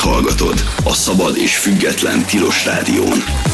[0.00, 3.49] Hallgatod a szabad és független Tilos Rádión.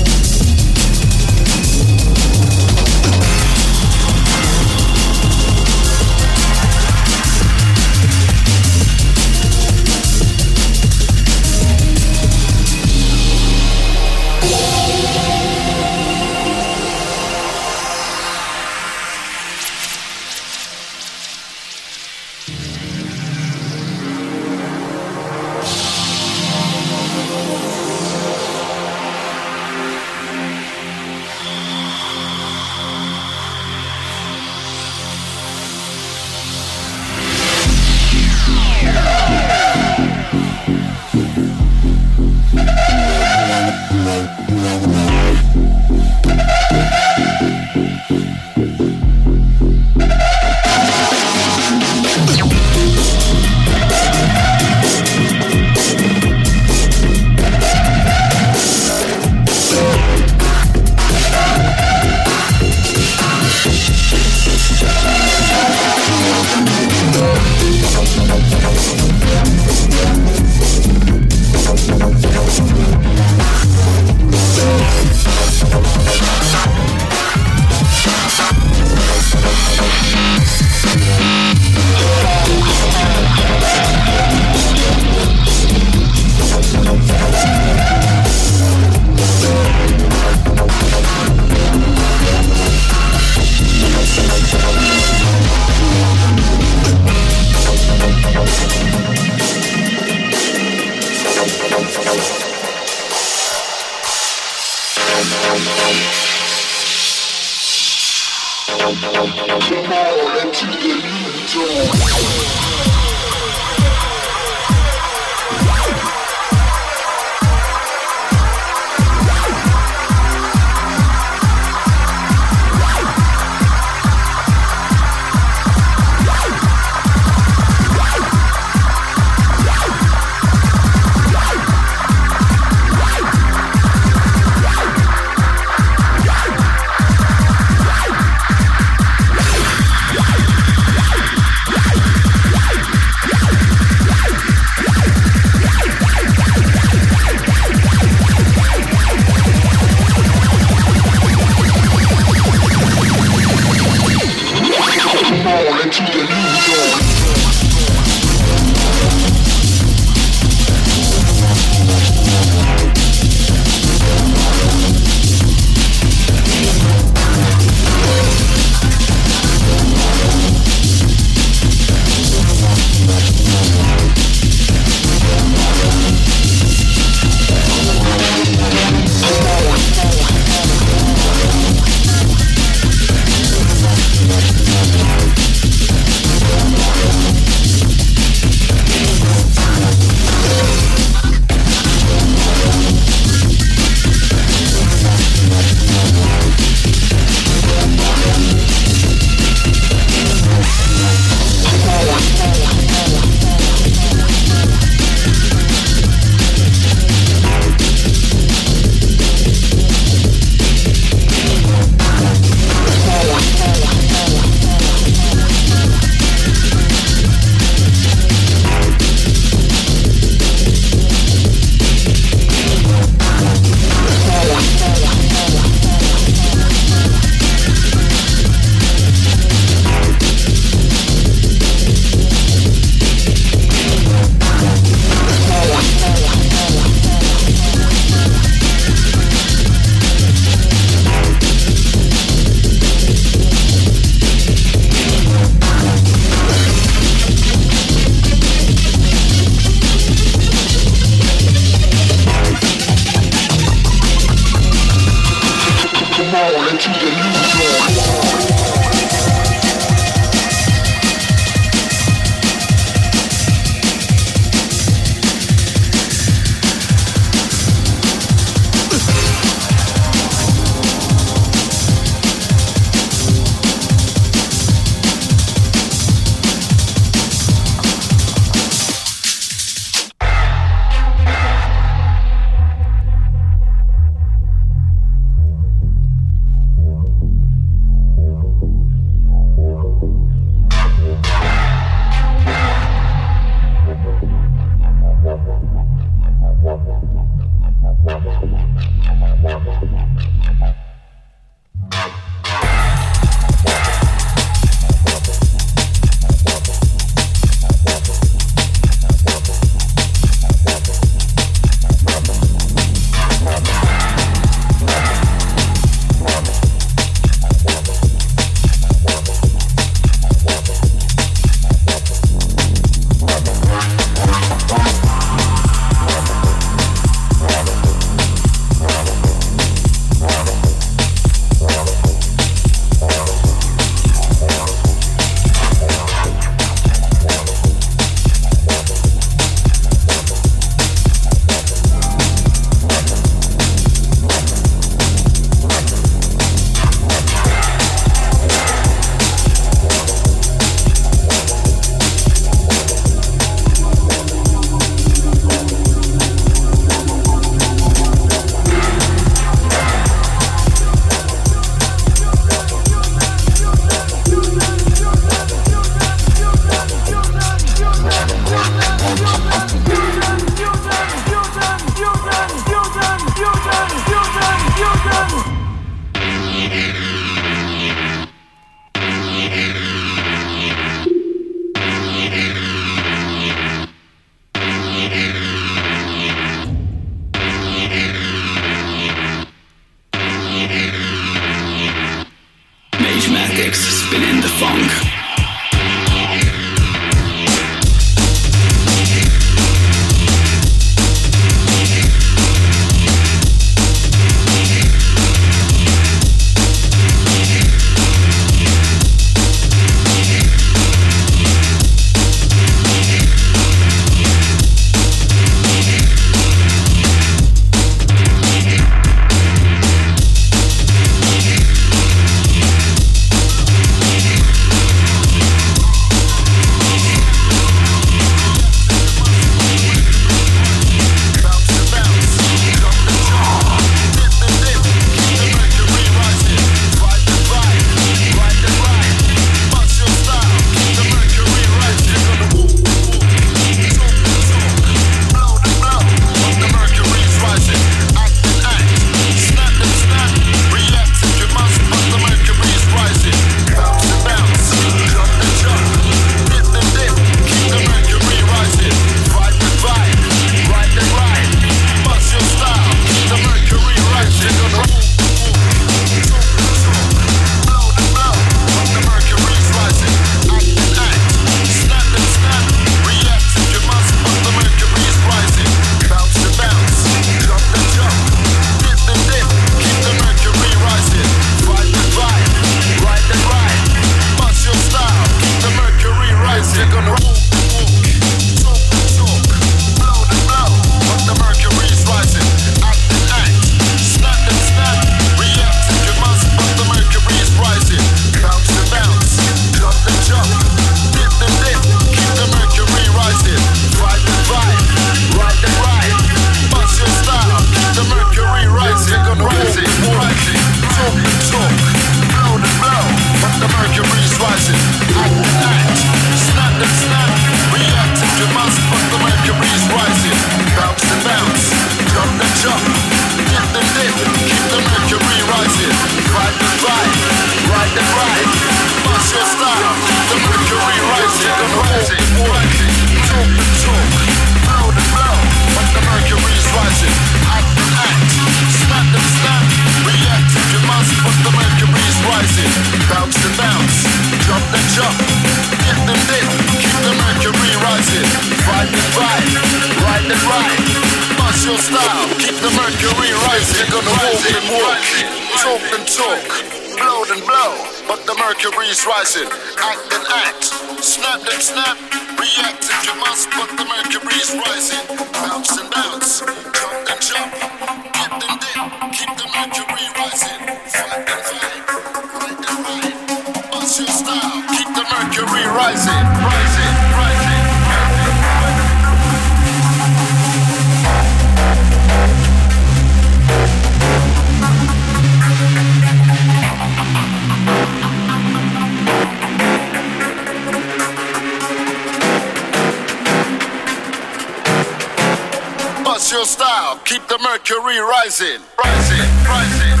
[596.11, 600.00] Bust your style, keep the mercury rising, rising, rising.